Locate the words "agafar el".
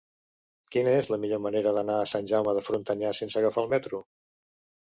3.43-3.71